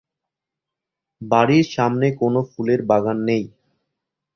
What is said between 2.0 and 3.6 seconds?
কোনো ফুলের বাগান নেই।